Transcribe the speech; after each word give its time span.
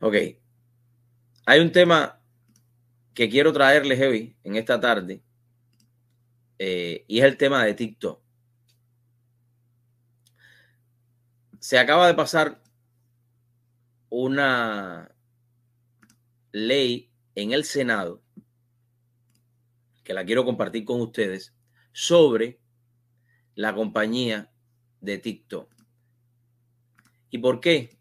Ok. 0.00 0.14
Hay 1.46 1.60
un 1.60 1.72
tema 1.72 2.20
que 3.14 3.30
quiero 3.30 3.52
traerles 3.52 4.00
hoy, 4.00 4.36
en 4.44 4.56
esta 4.56 4.78
tarde, 4.78 5.22
eh, 6.58 7.04
y 7.08 7.18
es 7.18 7.24
el 7.24 7.36
tema 7.36 7.64
de 7.64 7.74
TikTok. 7.74 8.20
Se 11.58 11.78
acaba 11.78 12.06
de 12.06 12.14
pasar 12.14 12.60
una 14.10 15.10
ley 16.52 17.10
en 17.34 17.52
el 17.52 17.64
Senado, 17.64 18.22
que 20.04 20.14
la 20.14 20.24
quiero 20.24 20.44
compartir 20.44 20.84
con 20.84 21.00
ustedes, 21.00 21.54
sobre 21.92 22.60
la 23.54 23.74
compañía 23.74 24.52
de 25.00 25.18
TikTok. 25.18 25.74
¿Y 27.30 27.38
por 27.38 27.60
qué? 27.60 27.95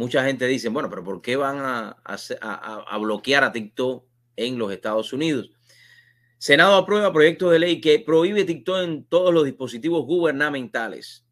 Mucha 0.00 0.24
gente 0.24 0.46
dice, 0.46 0.70
bueno, 0.70 0.88
pero 0.88 1.04
¿por 1.04 1.20
qué 1.20 1.36
van 1.36 1.58
a, 1.60 2.98
bloquear 2.98 3.44
a 3.44 3.52
TikTok 3.52 4.02
en 4.34 4.58
los 4.58 4.72
Estados 4.72 5.12
Unidos? 5.12 5.50
Senado 6.38 6.74
aprueba 6.76 7.12
proyecto 7.12 7.50
de 7.50 7.58
ley 7.58 7.82
que 7.82 7.98
prohíbe 7.98 8.44
TikTok 8.44 8.78
en 8.78 9.04
todos 9.04 9.34
los 9.34 9.44
dispositivos 9.44 10.06
gubernamentales. 10.06 11.26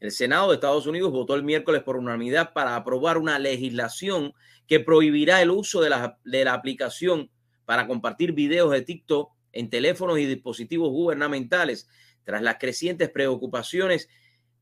El 0.00 0.10
Senado 0.10 0.48
de 0.50 0.56
Estados 0.56 0.86
Unidos 0.86 1.12
votó 1.12 1.34
el 1.34 1.44
miércoles 1.44 1.82
por 1.82 1.96
unanimidad 1.96 2.52
para 2.52 2.76
aprobar 2.76 3.16
una 3.16 3.38
legislación 3.38 4.34
que 4.66 4.80
prohibirá 4.80 5.40
el 5.40 5.50
uso 5.50 5.80
de 5.80 5.88
la, 5.88 6.18
de 6.22 6.44
la 6.44 6.52
aplicación 6.52 7.30
para 7.64 7.86
compartir 7.86 8.32
videos 8.32 8.70
de 8.70 8.82
TikTok 8.82 9.32
en 9.52 9.70
teléfonos 9.70 10.18
y 10.18 10.26
dispositivos 10.26 10.90
gubernamentales, 10.90 11.88
tras 12.24 12.42
las 12.42 12.58
crecientes 12.58 13.08
preocupaciones 13.08 14.10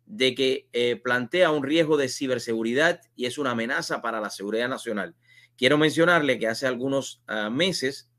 de 0.09 0.35
que 0.35 0.69
eh, 0.73 0.97
plantea 0.97 1.51
un 1.51 1.63
riesgo 1.63 1.99
de 1.99 2.09
ciberseguridad 2.09 3.03
y 3.15 3.27
es 3.27 3.37
una 3.37 3.51
amenaza 3.51 4.01
para 4.01 4.21
la 4.21 4.31
seguridad 4.31 4.69
nacional. 4.69 5.15
Quiero 5.57 5.77
mencionarle 5.77 6.39
que 6.39 6.49
hace 6.49 6.67
algunos 6.67 7.23
ah, 7.27 7.51
meses, 7.51 8.11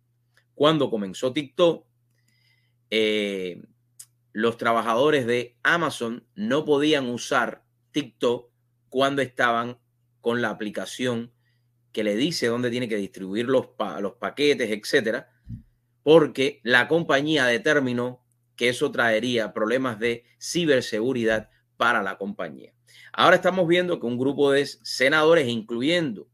cuando 0.54 0.92
comenzó 0.92 1.34
TikTok, 1.34 1.86
eh, 2.92 3.64
los 4.34 4.58
trabajadores 4.58 5.26
de 5.26 5.58
Amazon 5.64 6.28
no 6.36 6.64
podían 6.64 7.10
usar 7.10 7.64
TikTok 7.92 8.52
cuando 8.90 9.24
estaban 9.24 9.80
con 10.22 10.44
la 10.44 10.50
aplicación 10.52 11.34
que 11.92 12.04
le 12.04 12.16
dice 12.16 12.48
dónde 12.48 12.70
tiene 12.70 12.88
que 12.88 12.98
distribuir 12.98 13.48
los, 13.48 13.70
los 14.00 14.14
paquetes, 14.14 14.70
etcétera, 14.70 15.32
porque 16.04 16.60
la 16.64 16.88
compañía 16.88 17.46
determinó 17.46 18.24
que 18.56 18.70
eso 18.70 18.92
traería 18.92 19.54
problemas 19.54 19.98
de 20.00 20.26
ciberseguridad 20.40 21.50
para 21.80 22.04
la 22.04 22.18
compañía. 22.18 22.74
Ahora 23.14 23.38
estamos 23.38 23.66
viendo 23.66 24.02
que 24.02 24.06
un 24.06 24.18
grupo 24.18 24.52
de 24.52 24.66
senadores, 24.66 25.48
incluyendo 25.48 26.28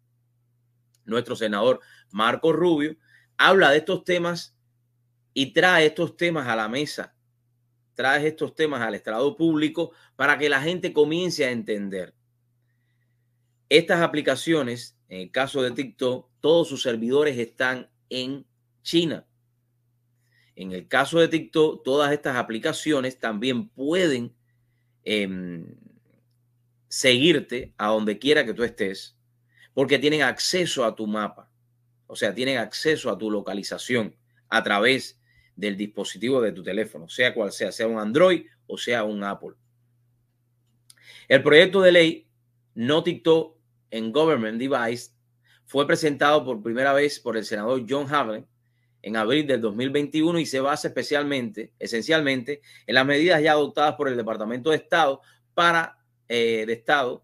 nuestro 1.06 1.36
senador 1.36 1.82
Marco 2.10 2.52
Rubio, 2.52 2.98
habla 3.38 3.70
de 3.70 3.78
estos 3.78 4.04
temas 4.04 4.58
y 5.36 5.54
trae 5.54 5.86
estos 5.86 6.18
temas 6.18 6.48
a 6.48 6.56
la 6.56 6.68
mesa, 6.68 7.16
trae 7.94 8.26
estos 8.26 8.56
temas 8.56 8.82
al 8.82 8.96
estrado 8.96 9.38
público 9.38 9.92
para 10.16 10.36
que 10.40 10.50
la 10.50 10.64
gente 10.64 10.92
comience 10.92 11.46
a 11.46 11.52
entender. 11.52 12.16
Estas 13.70 14.02
aplicaciones, 14.02 14.98
en 15.10 15.22
el 15.22 15.32
caso 15.32 15.62
de 15.62 15.70
TikTok, 15.70 16.28
todos 16.40 16.68
sus 16.68 16.82
servidores 16.82 17.38
están 17.38 17.92
en 18.10 18.48
China. 18.82 19.28
En 20.56 20.72
el 20.72 20.88
caso 20.88 21.20
de 21.20 21.28
TikTok, 21.28 21.84
todas 21.84 22.12
estas 22.14 22.36
aplicaciones 22.36 23.20
también 23.20 23.70
pueden 23.70 24.34
Em, 25.06 25.66
seguirte 26.88 27.74
a 27.78 27.88
donde 27.88 28.20
quiera 28.20 28.46
que 28.46 28.54
tú 28.54 28.64
estés, 28.64 29.18
porque 29.74 30.00
tienen 30.00 30.22
acceso 30.22 30.86
a 30.86 30.96
tu 30.96 31.08
mapa, 31.08 31.52
o 32.08 32.16
sea, 32.16 32.34
tienen 32.34 32.58
acceso 32.58 33.10
a 33.10 33.18
tu 33.18 33.30
localización 33.30 34.16
a 34.50 34.64
través 34.64 35.20
del 35.56 35.78
dispositivo 35.78 36.42
de 36.42 36.52
tu 36.52 36.64
teléfono, 36.64 37.08
sea 37.10 37.34
cual 37.34 37.52
sea, 37.52 37.72
sea 37.72 37.88
un 37.88 38.00
Android 38.00 38.46
o 38.68 38.78
sea 38.78 39.04
un 39.04 39.24
Apple. 39.24 39.54
El 41.28 41.44
proyecto 41.44 41.82
de 41.82 41.92
ley 41.92 42.28
No 42.74 43.04
TikTok 43.04 43.58
en 43.92 44.12
Government 44.12 44.60
Device 44.60 45.12
fue 45.66 45.88
presentado 45.88 46.44
por 46.44 46.62
primera 46.62 46.94
vez 46.94 47.20
por 47.20 47.38
el 47.38 47.46
senador 47.46 47.86
John 47.88 48.14
Havlin 48.14 48.46
en 49.06 49.16
abril 49.18 49.46
del 49.46 49.62
2021 49.62 50.40
y 50.40 50.48
se 50.48 50.60
basa 50.60 50.88
especialmente, 50.88 51.72
esencialmente, 51.78 52.62
en 52.88 52.96
las 52.96 53.06
medidas 53.06 53.40
ya 53.40 53.52
adoptadas 53.52 53.94
por 53.94 54.10
el 54.10 54.18
Departamento 54.18 54.72
de 54.72 54.78
Estado 54.78 55.22
para 55.54 56.00
eh, 56.28 56.64
de 56.66 56.74
Estado, 56.74 57.24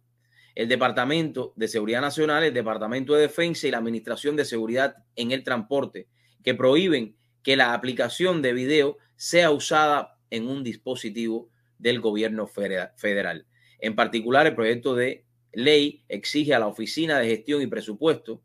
el 0.54 0.70
Departamento 0.70 1.54
de 1.56 1.68
Seguridad 1.68 2.02
Nacional, 2.02 2.44
el 2.44 2.54
Departamento 2.54 3.16
de 3.16 3.22
Defensa 3.22 3.68
y 3.68 3.72
la 3.72 3.80
Administración 3.80 4.36
de 4.36 4.46
Seguridad 4.46 4.96
en 5.16 5.32
el 5.32 5.44
Transporte, 5.44 6.08
que 6.44 6.54
prohíben 6.54 7.16
que 7.42 7.56
la 7.56 7.74
aplicación 7.74 8.44
de 8.44 8.54
video 8.54 8.98
sea 9.16 9.50
usada 9.50 10.20
en 10.30 10.48
un 10.48 10.64
dispositivo 10.64 11.50
del 11.80 12.00
gobierno 12.00 12.46
federal. 12.46 13.48
En 13.80 13.96
particular, 13.96 14.46
el 14.46 14.54
proyecto 14.54 14.94
de 14.94 15.26
ley 15.52 16.06
exige 16.10 16.54
a 16.54 16.60
la 16.60 16.68
Oficina 16.68 17.18
de 17.18 17.28
Gestión 17.28 17.64
y 17.64 17.66
Presupuesto 17.66 18.44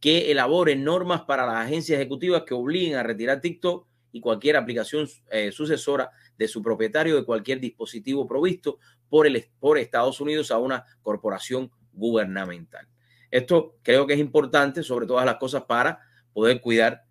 que 0.00 0.30
elaboren 0.30 0.84
normas 0.84 1.22
para 1.22 1.46
las 1.46 1.66
agencias 1.66 1.98
ejecutivas 1.98 2.44
que 2.44 2.54
obliguen 2.54 2.96
a 2.96 3.02
retirar 3.02 3.40
TikTok 3.40 3.86
y 4.12 4.20
cualquier 4.20 4.56
aplicación 4.56 5.08
eh, 5.30 5.52
sucesora 5.52 6.10
de 6.36 6.48
su 6.48 6.62
propietario 6.62 7.16
de 7.16 7.24
cualquier 7.24 7.60
dispositivo 7.60 8.26
provisto 8.26 8.78
por, 9.08 9.26
el, 9.26 9.46
por 9.58 9.78
Estados 9.78 10.20
Unidos 10.20 10.50
a 10.50 10.58
una 10.58 10.84
corporación 11.02 11.70
gubernamental. 11.92 12.86
Esto 13.30 13.76
creo 13.82 14.06
que 14.06 14.14
es 14.14 14.20
importante 14.20 14.82
sobre 14.82 15.06
todas 15.06 15.26
las 15.26 15.36
cosas 15.36 15.64
para 15.64 16.00
poder 16.32 16.60
cuidar 16.60 17.04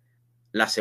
la 0.52 0.68
seguridad 0.68 0.76